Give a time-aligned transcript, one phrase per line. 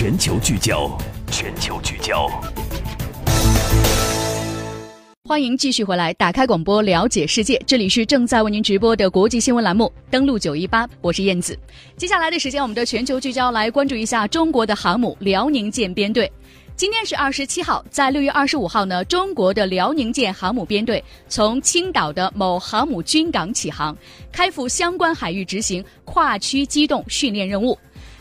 [0.00, 0.96] 全球聚焦，
[1.28, 2.30] 全球聚焦。
[5.24, 7.60] 欢迎继续回来，打开广播了解世界。
[7.66, 11.58] 这里是正在为您直播的国际新闻栏目，登录九一八，我是燕子。
[11.96, 16.30] 接下来的时间，我们的全球聚焦来关注一下中国的航母辽宁舰编队。
[16.76, 23.96] 今天是二十七号，在六月二十五号呢，中国的辽宁舰航母编队从青岛的某航母军港起航，
[24.30, 27.76] 开赴相关海域执行跨区机动训练任务。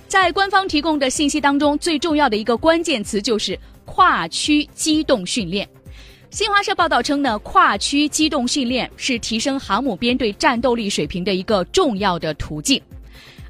[0.08, 5.68] 在官方提供的信息当中，最重要的一个关键词就是跨区机动训练。
[6.30, 12.82] 新华社报道称呢，跨区机动训练是提升航母编队战斗力水平的一个重要的途径。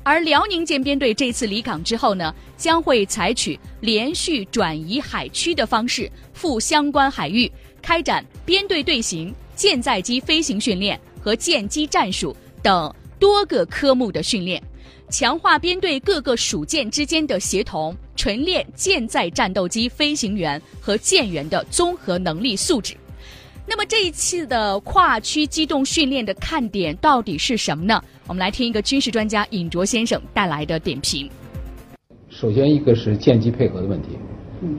[0.01, 7.51] 而辽宁舰编队这次离港之后呢，将会采取连续转移海区的方式赴相关海域
[7.83, 14.61] 开展编队队形、舰载机飞行训练和舰机战术等多个科目的训练。
[15.09, 22.93] 强化编队各个属舰之间的协同，锤炼舰载战斗机飞行员和舰员的综合能力素质。
[23.65, 28.01] 那么这一次的跨区机动训练的看点到底是什么呢？
[28.27, 31.29] 我们来听一个军事专家尹卓先生带来的点评。
[32.29, 34.09] 首先，一个是舰机配合的问题，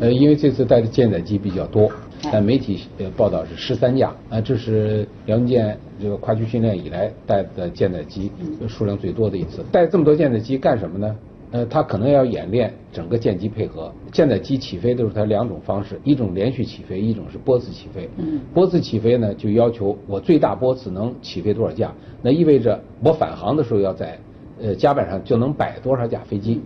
[0.01, 1.91] 呃，因为这次带的舰载机比较多。
[2.33, 8.31] 但媒体呃报道是十三架，啊，这是辽宁舰这个跨区训练以来带的舰载机
[8.69, 9.65] 数量最多的一次。
[9.71, 11.17] 带这么多舰载机干什么呢？
[11.51, 13.91] 呃，它可能要演练整个舰机配合。
[14.13, 18.07] 舰载机起飞都是它两种方式，一种连续起飞，一种是波次起飞。
[18.19, 24.19] 嗯波次起飞呢，就要求我最大波次能起飞多少架，那意味着我返航的时候要在
[24.61, 26.61] 呃甲板上就能摆多少架飞机。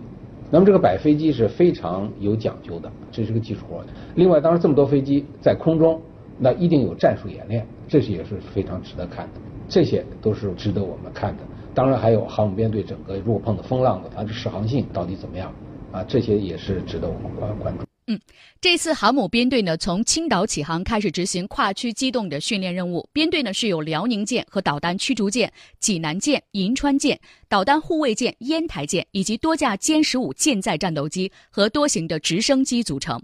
[0.53, 3.83] 那么这个摆飞机是非常有讲究的，这是个技术活。
[4.13, 5.99] 另外，当然这么多飞机在空中，
[6.37, 9.41] 那一定有战术演练，这些也是非常值得看的。
[9.67, 11.43] 这些都是值得我们看的。
[11.73, 15.51] 当然还有航母编队整个如果碰到风浪的，它的适航性到底怎么样
[15.91, 16.03] 啊？
[16.07, 17.92] 这些也是值得我们关关注。
[18.07, 18.19] 嗯，
[18.59, 23.07] 这次航母编队呢，从青岛起航开始执行跨区机动的训练任务。
[23.13, 27.17] 编队呢是有辽宁舰和导弹驱逐舰济南舰、银川舰、
[27.47, 33.21] 导弹护卫舰烟台舰以及多架歼十五舰载战斗机和多型的直升机组成。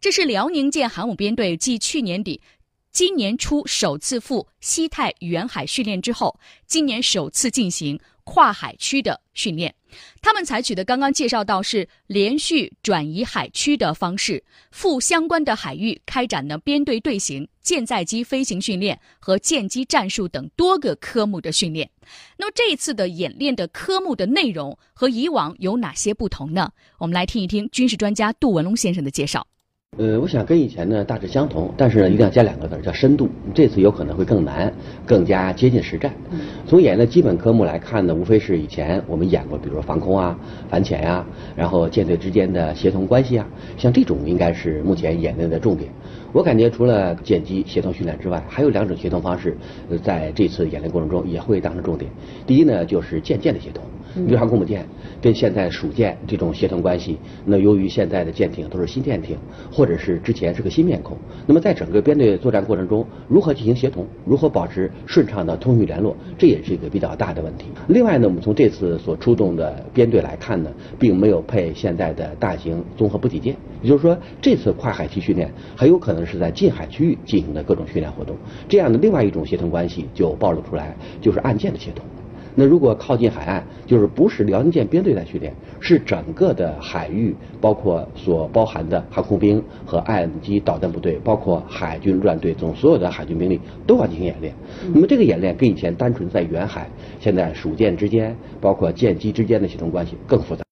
[0.00, 2.40] 这是辽宁舰航母编队继去年底。
[2.90, 9.74] 今年初首次赴西太远海训练之后，今年首次进行跨海区的训练。
[10.22, 21.90] 他们采取的刚刚介绍到是连续转移海区的方式，赴相关的海域开展呢编队队形、舰载机飞行训练和舰机战术等多个科目的训练。
[22.38, 26.72] 那么这一次的演练的科目的内容和以往有哪些不同呢？
[26.98, 29.46] 我们来听一听军事专家杜文龙先生的介绍。
[29.98, 33.28] 呃，我想跟以前呢大致相同，但是呢一定要加两个字，叫深度。
[33.52, 34.72] 这次有可能会更难，
[35.04, 36.10] 更加接近实战。
[36.66, 40.34] 从演的基本科目来看呢，无非是以前我们演过，比如说防空啊、
[40.70, 41.22] 反潜呀，
[41.54, 45.90] 然后舰队之间的协同关系啊，像这种应该是目前演练的重点。
[46.32, 49.54] 我感觉除了舰机协同训练之外，还有两种协同方式，
[50.02, 52.10] 在这次演练过程中也会当成重点。
[52.46, 53.84] 第一呢，就是舰舰的协同。
[54.14, 54.86] 比如航空母舰
[55.20, 59.36] 跟现在属舰这种协同关系，那由于现在的舰艇都是新舰艇，
[59.72, 67.66] 或者是之前是个新面孔，那么在整个编队作战过程中，如何进行协同，如何保持顺畅的通讯联络，这也是一个比较大的问题。
[67.88, 78.36] 另外呢，我们从这次所出动的编队来看呢，并没有配现在的大型综合补给舰，也就是说，这次跨海区训练很有可能是在近海区域进行的各种训练活动。
[78.68, 82.04] 这样的另外一种协同关系就暴露出来，就是岸舰的协同。
[82.54, 94.54] 那如果靠近海岸，就是不是辽宁舰编队在训练，是整个的海域，包括所包含的航空兵和岸基导弹部队，包括海军陆战队总所有的海军兵力都要进行演练。
[94.92, 96.88] 那么这个演练跟以前单纯在远海，
[97.20, 100.62] 现在属舰之间，包括舰机之间的协同关系更复杂。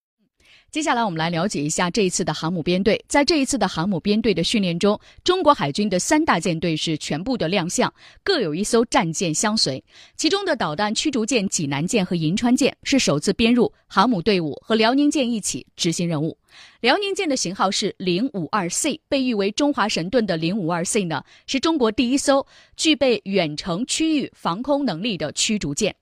[0.71, 3.05] 接下来，我们来了解一下这一次的航母编队。
[3.09, 7.93] 在这一次的航母编队的训练中，中国海军的三大舰队是全部的亮相，
[8.23, 9.83] 各有一艘战舰相随。
[10.17, 16.39] 其中的导弹驱逐舰济南舰和银川舰是首次编入航母队伍，和辽宁舰一起执行任务。
[16.83, 22.47] 辽宁舰的型号是零五二 C，被誉为“中华神盾”的零五二 C 呢，是中国第一艘
[22.77, 25.97] 具备远程区域防空能力的驱逐舰。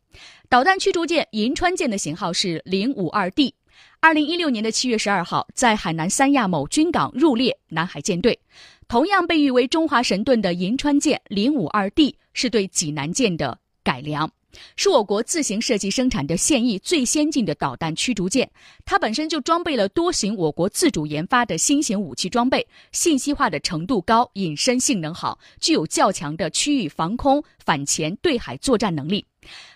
[0.50, 3.54] 导弹驱逐舰银川舰的型号是零五二 D。
[4.00, 8.38] 二零一六年的七月十二号，在海南三亚某军港入列南海舰队。
[8.86, 14.30] 同样被誉为“中华神盾”的银川舰零五二 D 是对济南舰的改良。
[14.76, 18.50] 是我国自行设计生产的现役最先进的导弹驱逐舰。
[18.84, 29.24] 它本身就装备了多型我国自主研发的新型武器装备，信息化的程度高，隐身性能好，具有较强的区域防空、反潜、对海作战能力。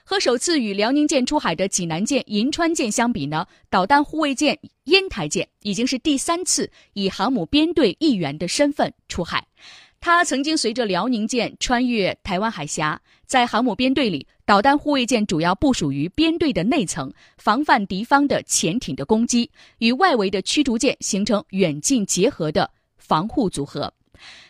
[0.05, 9.47] 和首次与辽宁舰出海的济南舰、银川舰相比呢，导弹护卫舰烟台舰已经是第三次以航母编队一员的身份出海。
[10.02, 22.69] 它曾经随着辽宁舰穿越台湾海峡，在航母编队里，导弹护卫舰主要部署于编队的内层，防范敌方的潜艇的攻击，与外围的驱逐舰形成远近结合的
[22.99, 23.94] 防护组合。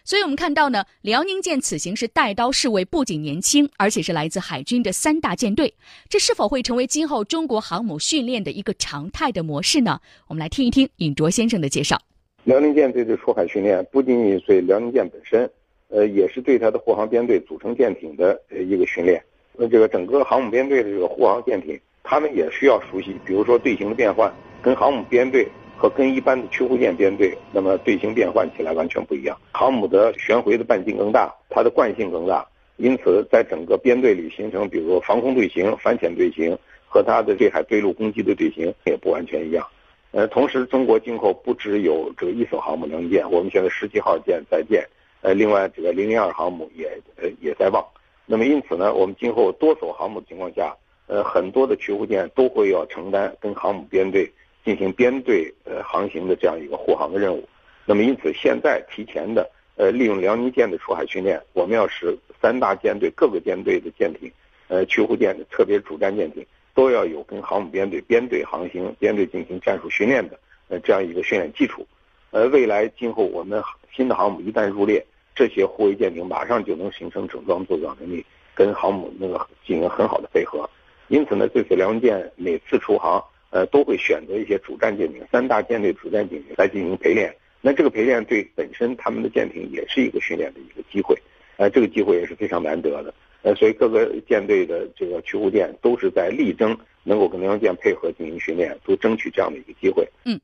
[0.04, 5.74] 所以，我们看到呢，辽宁舰此行是带刀侍卫，不仅年轻，而且是来自海军的三大舰队。
[6.08, 10.00] 这是否会成为今后中国航母训练的一个常态的模式呢？
[10.28, 12.00] 我们来听一听尹卓先生的介绍。
[12.44, 15.48] 辽宁舰队的出海训练不仅仅对辽宁舰本身，
[15.88, 19.22] 呃，也是对它的护航编队组成舰艇的呃一个训练。
[19.54, 25.46] 那这个整个航母编队的这个护航舰艇，他们也需要熟悉，比如说队形的变换，跟航母编队
[25.76, 29.38] 和跟一般的驱护舰编队，那么队形变换起来完全不一样。
[29.52, 32.44] 航母的旋回的半径更大，它的惯性更大，
[32.76, 39.64] 因此在整个编队里形成，比如说防空队形、反潜队形和它的对海对陆攻击的队形也不完全一样。
[40.12, 44.86] 呃，同时，中国今后不只有这个一艘航母能建，我们现在十七号舰在建，
[45.22, 46.86] 呃，另外这个零零二航母也
[47.16, 47.82] 呃也在望。
[48.26, 50.76] 那么因此呢，我们今后多艘航母的情况下，
[51.06, 54.30] 呃，很多的驱护舰都会要承担跟航母编队
[54.66, 57.48] 进行编队呃航行的这样一个护航的任务。
[57.86, 64.30] 那么因此，现在提前的呃利用辽宁舰的出海训练，我们要使三大舰队各个舰队的舰艇，
[64.68, 66.44] 呃，驱护舰的特别主战舰艇。
[66.74, 70.38] 都要有跟航母编队编队航行、编队进行战术训练的
[70.68, 71.86] 呃这样一个训练基础，
[72.30, 73.62] 呃，未来今后我们
[73.94, 75.04] 新的航母一旦入列，
[75.34, 78.24] 这些护卫舰艇马上就能形成整装作战能力，
[78.54, 80.68] 跟航母那个进行很好的配合。
[81.08, 87.34] 因此呢，这次辽宁舰每次出航，呃，都会选择一些主战舰艇、三大舰队主战舰艇来进行陪练。
[87.60, 91.14] 那这个陪练对本身他们的舰艇也是一个训练的一个机会，
[91.58, 93.12] 呃，这个机会也是非常难得的。
[93.42, 100.08] 呃，所以各个舰队的这个驱护舰都是在力争能够跟辽宁舰配合进行训练，都争取这样的一个机会。
[100.24, 100.40] 嗯，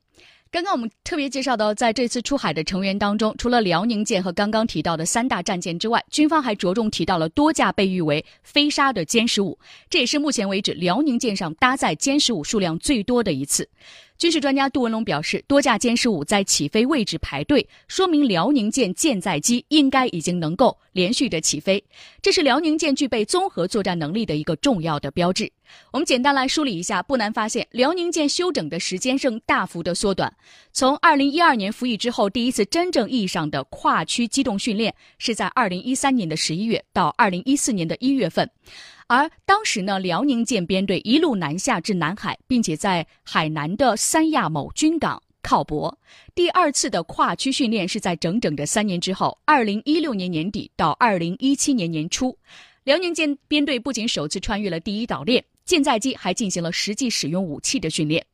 [0.51, 9.57] 刚刚我们特别介绍到，在这次出海的成员当中，除了辽宁舰和刚刚提到的三大战舰之外，军方还着重提到了多架被誉为飞鲨的歼十五，
[9.89, 13.69] 这也是目前为止辽宁舰上搭载歼十五数量最多的一次。
[14.19, 21.81] 军事专家杜文龙表示，多架歼十五在起飞位置排队，说明辽宁舰舰载机应该已经能够连续的起飞，
[22.21, 25.49] 这是辽宁舰具备综合作战能力的一个重要的标志。
[25.91, 30.35] 我们简单来梳理一下，不难发现，辽宁舰休整的时间正大幅的缩短。
[30.71, 38.49] 从二零一二年服役之后，第一次真正意义上的跨区机动训练是在二零一三年的十一月到二零一四年的一月份。
[39.07, 45.97] 而当时呢，辽宁舰编队一路南下至南海，并且在海南的三亚某军港靠泊。
[46.35, 52.37] 第二次的跨区训练是在整整的三年之后，二零一六年年底到二零一七年年初，
[52.83, 58.25] 辽宁舰编队不仅首次穿越了第一岛链，舰载机还进行了实际使用武器的训练。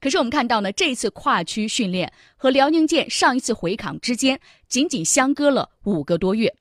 [0.00, 4.38] 可是我们看到呢，这次跨区训练和辽宁舰上一次回港之间
[4.68, 6.54] 仅仅相隔了五个多月。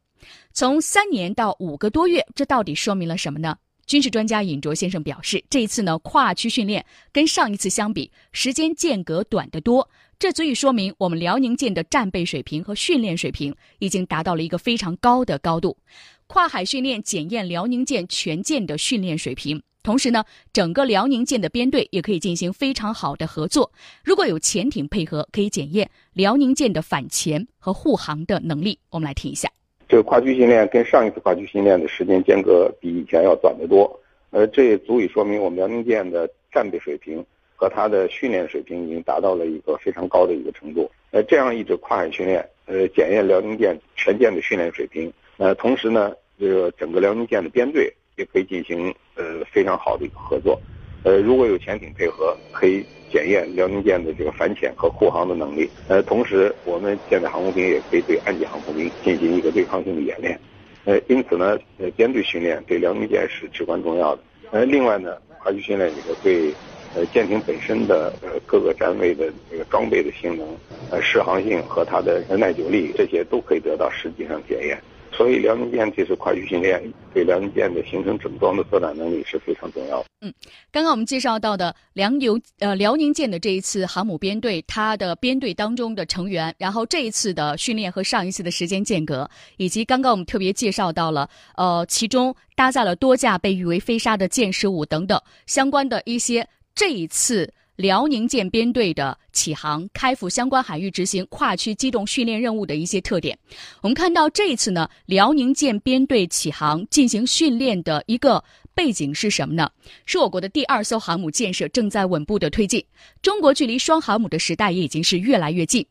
[0.51, 3.55] 从三年到五个多月，这到底说明了什么呢？
[3.85, 9.87] 军事专家尹卓先生表示，这一次呢跨区训练跟上一次相比，时间间隔短得多，
[10.17, 15.77] 这足以说明我们辽宁舰的战备水平和训练水平已经达到了一个非常高的高度。
[16.25, 23.71] 跨海训练检验辽宁舰全舰的训练水平，同时呢，整个辽宁舰的编队也可以进行非常好的合作。
[24.03, 28.79] 如果有潜艇配合，可以检验辽宁舰的反潜和护航的能力。
[28.89, 29.47] 我们来听一下。
[29.87, 33.99] 这个跨区训练跟上一次跨区训练的时间间隔比以前要短得多，
[34.31, 37.23] 呃，这也足以说明我们辽宁舰的战备水平
[37.55, 40.89] 和它的训练水平已经达到了一个非常高的一个程度。
[41.11, 50.59] 呃，这样一支跨海训练，呃，检验辽宁舰全舰的训练水平，呃，同时呢，这个整个辽宁舰的编队也可以进行呃非常好的一个合作，
[51.03, 52.85] 呃，如果有潜艇配合，可以。
[53.11, 60.37] 检验辽宁舰的这个反潜和护航的能力，呃，同时我们现在航空兵也可以对岸级航空兵进行一个对抗性的演练，
[60.83, 64.23] 呃，因此呢，呃，编队训练对辽宁舰是至关重要的。
[64.51, 66.51] 呃，另外呢，跨区训练里头对，
[66.93, 70.45] 呃，舰艇本身的呃各个站位的这个装备的性能、
[70.89, 74.77] 呃适航性和它的耐久力这些都可以得到实际上检验。
[75.15, 76.81] 所以辽宁舰这次跨区训练
[77.13, 80.05] 对辽宁舰的形成整装的作战能力是非常重要的。
[80.21, 80.33] 嗯，
[80.71, 97.53] 刚刚我们介绍到的辽宁呃辽宁舰的这一次航母编队，它的编队当中的成员，然后这一次的训练和上一次的时间间隔，以及刚刚我们特别介绍到了呃其中搭载了多架被誉为飞鲨的歼十五等等相关的一些这一次。
[97.75, 103.37] 辽宁舰编队的起航、开赴相关海域执行跨区机动训练任务的一些特点，
[103.81, 108.41] 我们看到这一次呢，辽宁舰编队起航进行训练的一个
[108.73, 109.69] 背景是什么呢？
[110.05, 112.83] 是我国的第二艘航母建设正在稳步的推进，
[113.21, 115.85] 中国距离双航母的时代也已经是越来越近。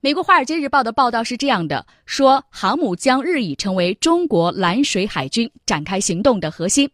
[0.00, 6.88] 美国《华尔街日报》的报道是这样的：说航母将日益成为中国蓝水海军展开行动的核心，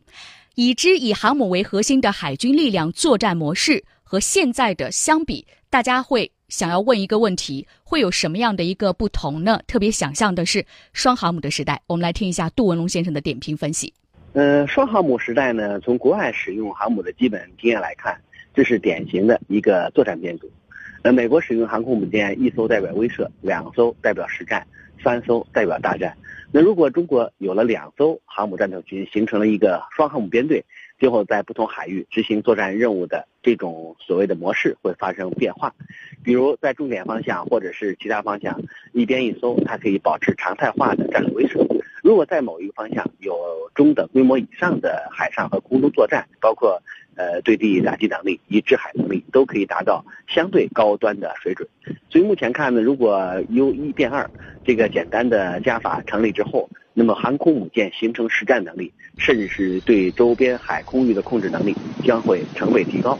[0.57, 3.85] 已知以航母为核心的海军力量作战模式。
[4.13, 9.59] 和现在的相比，大家会想要问一个问题：会有什么样的一个不同呢？
[9.67, 11.81] 特别想象的是双航母的时代。
[11.87, 13.91] 我们来听一下杜文龙先生的点评分析。
[14.35, 18.21] 呃，双航母时代呢，从国外使用航母的基本经验来看，
[18.53, 20.53] 这是典型的一个作战编组。
[21.01, 24.67] 呃，美国使用航空母舰一艘代表威慑，两艘代表实战，
[25.03, 26.15] 三艘代表大战。
[26.51, 30.63] 那如果中国有了两艘航母战斗群，形成了一个双航母编队。
[31.03, 35.75] 今后在不同海域执行作战任务的这种所谓的模式会发生变化，
[36.23, 41.67] 比如在重点方向或者是其他方向一边一艘，它可以保持常态化的战略威慑；
[42.05, 43.37] 如果在某一个方向有
[43.75, 46.81] 中等规模以上的海上和空中作战，包括
[47.17, 51.69] 呃对地打击能力以制海能力，都可以达到相对高端的水准。
[52.11, 54.29] 所以目前看呢，如果 U 一变二
[54.65, 63.19] 这个简单的加法成立之后，那么航空母舰形成实战能力，甚至是对周边海空域的控制能力将会成倍提高。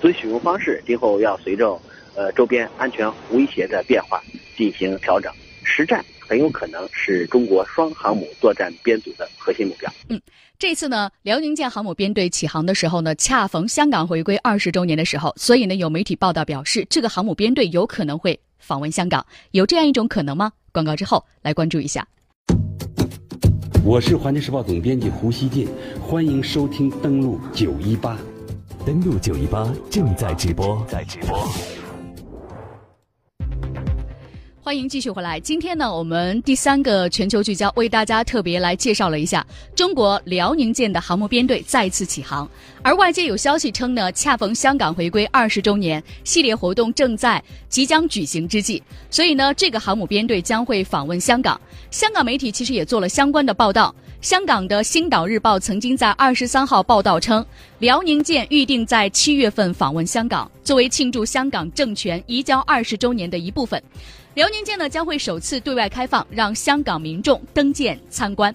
[0.00, 1.78] 所以使用方式今后要随着
[2.16, 4.20] 呃周边安全威胁的变化
[4.56, 5.32] 进行调整。
[5.64, 9.92] 实战很有可能是中国双航母作战编组的核心目标。
[10.08, 10.18] 嗯，
[10.58, 20.50] 这次呢，辽宁舰航母编队起航的时候呢，恰逢香港回归二十周年的时候，所以呢，有媒体报道表示，这个航母编队有可能会访问香港，有这样一种可能吗？
[20.72, 22.08] 广告之后来关注一下。
[23.84, 25.68] 我是环球时报总编辑胡锡进，
[26.00, 28.16] 欢迎收听登录九一八，
[28.86, 31.46] 登录九一八正在直播，在直播。
[34.64, 35.40] 欢迎继续回来。
[35.40, 42.48] 今天呢，我们第三个全球聚焦为大家特别来介绍了一下中国辽宁舰的航母编队再次起航。
[42.80, 51.60] 而外界有消息称呢，恰逢香港回归二十周年系列活动正在即将举行之际，所以呢，这个航母编队将会访问香港。
[51.90, 53.92] 香港媒体其实也做了相关的报道。
[54.20, 57.44] 香港的《星岛日报》曾经在二十三号报道称，
[57.80, 63.82] 辽宁舰预定在七月份访问香港，作为庆祝香港政权移交二十周年的一部分。
[64.34, 68.54] 辽宁舰呢将会首次对外开放，让香港民众登舰参观。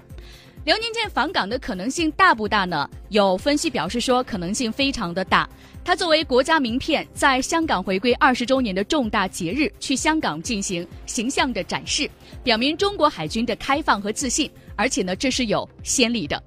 [0.65, 2.89] 辽宁舰访港的可能性大不大呢？
[3.09, 5.47] 有分析表示说，可能性非常的大。
[5.85, 12.09] 它作为国家名片，在香港回归二十周年的重大节日，去香港进行形象的展示，
[12.43, 14.49] 表明中国海军的开放和自信。
[14.75, 16.41] 而且呢，这是有先例的。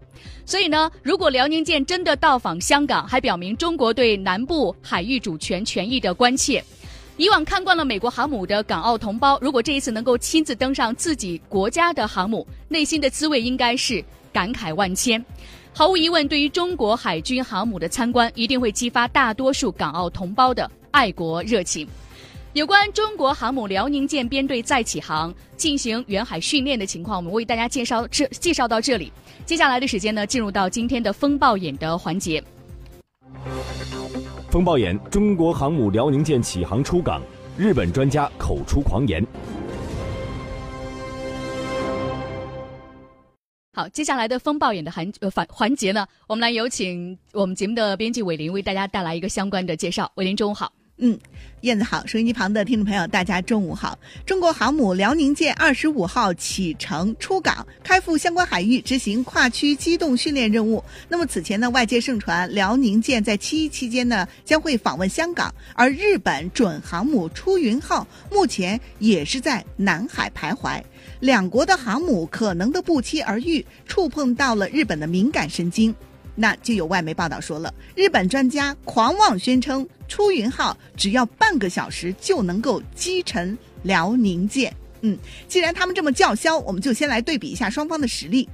[0.45, 6.63] 所以呢，如果辽宁舰真的到访香港，还表明中国对南部海域主权权益的关切。
[7.21, 15.23] 以往看惯了美国航母的港澳同胞，如果这一次能够亲自登上自己国家的航母，内心的滋味应该是感慨万千。
[15.75, 21.87] 毫无疑问，对于中国海军航母的参观，一定会激发大多数港澳同胞的爱国热情。
[22.55, 29.13] 有关中国航母辽宁舰编队再起航进行远海训练的情况，我们为大家介绍这介绍到这里。
[29.45, 32.43] 接下来的时间呢，进入到今天的风暴眼的环节。
[34.51, 37.23] 风暴眼：中国航母辽宁舰启航出港，
[37.57, 39.25] 日本专家口出狂言。
[43.73, 50.11] 好，接下来的风暴眼的环呃环环节呢，我们来有请我们节目的编辑伟林为大家带来一个相关的介绍。
[50.17, 50.73] 伟林，中午好。
[51.03, 51.19] 嗯，
[51.63, 53.99] 燕子好，收音机旁的听众朋友，大家中午好。
[54.27, 60.85] 中国航母辽宁舰二十五号启程出港，开赴相关海域执行跨区机动训练任务。
[61.09, 70.83] 那么此前呢，外界盛传辽宁舰在七一期间呢将会访问香港，而日本准航母出云号目前也是在南海徘徊，
[71.21, 75.95] 两国的航母可能的不期而遇，触碰到了日本的敏感神经。
[76.41, 84.75] 那就有外媒报道说了，日本专家狂妄宣称，出云号只要半个小时就能够击沉辽宁舰。
[85.03, 85.19] 嗯，
[85.49, 88.49] 既然他们这么叫嚣，我们就先来对比一下双方的实力。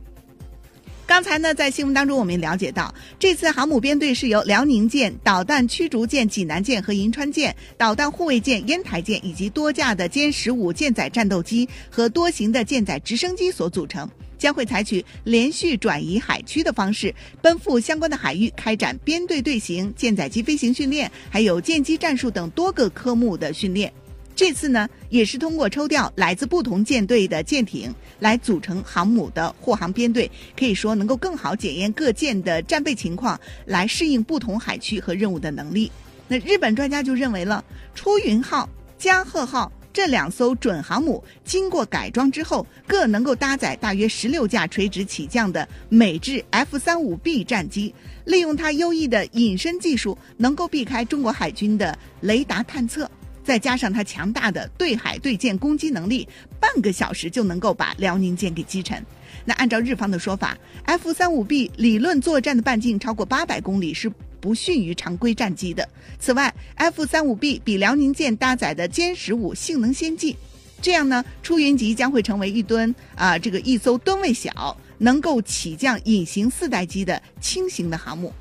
[1.07, 14.11] 刚才呢，在新闻当中我们也了解到，这次航母编队是由辽宁舰、导弹驱逐舰济南舰和银川舰、导弹护卫舰烟台舰以及多架的歼十五舰载战斗机和多型的舰载直升机所组成。
[14.39, 23.93] 将会采取连续转移海区的方式，奔赴相关的海域开展编队队形、舰载机飞行训练，还有舰机战术等多个科目的训练。
[24.35, 35.91] 这次呢，也是通过抽调来自不同舰队的舰艇来组成航母的护航编队，可以说能够更好检验各舰的战备情况，来适应不同海区和任务的能力。
[36.29, 37.65] 那日本专家就认为了，
[37.95, 47.95] 出云号、加贺号这两艘准航母经过改装之后，各能够搭载大约十六架垂直起降的美制 F 三五 B 战机，
[48.27, 53.11] 利用它优异的隐身技术，能够避开中国海军的雷达探测。
[53.43, 56.29] 再加上它强大的对海对舰攻击能力，
[56.61, 59.03] 半个小时就能够把辽宁舰给击沉。
[59.47, 65.89] 那按照日方的说法，F 三五 B 理论作战的半径超过八百公里，是不逊于常规战机的。
[66.19, 70.37] 此外，F 三五 B 比辽宁舰搭载的歼十五性能先进，
[70.81, 78.33] 这样呢，出云级将会成为一吨啊这个一艘吨位小、能够起降隐形四代机的轻型的航母。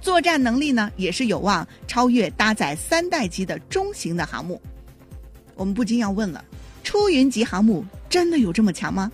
[0.00, 4.60] 作战能力呢，也是有望超越搭载三代机的中型的航母。
[5.54, 6.44] 我们不禁要问了：
[6.84, 9.10] 出云级航母真的有这么强吗？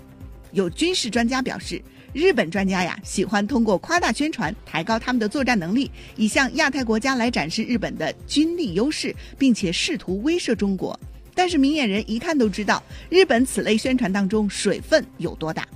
[0.50, 1.80] 有军事专家表示，
[2.12, 10.98] 日本专家呀喜欢通过夸大宣传，抬高他们的作战能力，以向亚太国家来展示日本的军力优势，并且试图威慑中国。
[11.34, 15.66] 但是明眼人一看都知道，日本此类宣传当中水分有多大。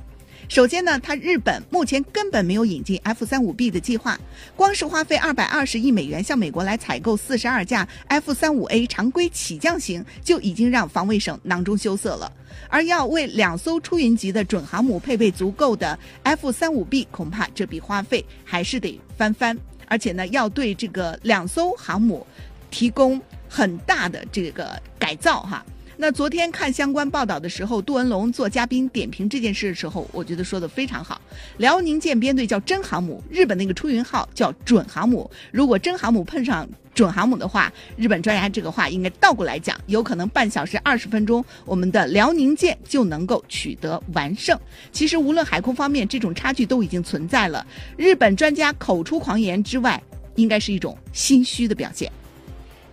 [0.48, 4.18] 首先呢，它日本目前根本没有引进 F 三五 B 的计划，
[4.54, 12.32] 光是花费二百二十亿美元向美国来采购四十二架 F 三五 A 常规起降型，就已经让防卫省囊中羞涩了。
[12.68, 19.56] 而要为两艘出云级的准航母配备足够的 F 三五 B，恐怕这笔花费还是得翻番。
[19.88, 22.26] 而且呢，要对这个两艘航母
[22.70, 25.64] 提供很大的这个改造哈。
[25.98, 31.18] 那昨天看相关报道的时候，杜文龙做嘉宾点评这件事的时候，我觉得说的非常好。
[31.56, 35.30] 辽宁舰编队叫真航母，日本那个出云号叫准航母。
[35.50, 44.58] 如果真航母碰上准航母的话，日本专家这个话应该倒过来讲，有可能半小时二十分钟，我们的辽宁舰就能够取得完胜。
[44.92, 47.66] 其实无论海空方面，这种差距都已经存在了。
[47.96, 50.02] 日本专家口出狂言之外，
[50.34, 52.12] 应该是一种心虚的表现。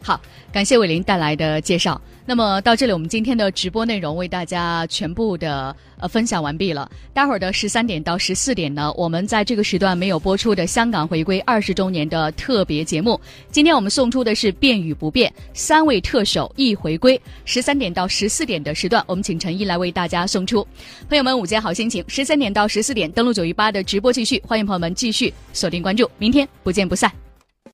[0.02, 0.22] 好，
[0.54, 2.02] 感谢伟林带来的介绍。
[2.26, 6.90] 那么到这里，我们今天的直播内容为大家全部的呃分享完毕了。
[7.14, 13.20] 待会儿的十三点到十四点呢，我们在这个时段没有播出的香港回归二十周年的特别节目。
[13.52, 17.20] 今天我们送出的是变与不变，三位特首一回归。
[17.44, 20.66] 十三点到十四点的时段，我们请陈毅来为大家送出。
[21.10, 22.04] 朋友们，午间好心情。
[22.08, 27.23] 十三点到十四点，登录九一八的直播继续，欢迎朋友们继续锁定关注，明天不见不散。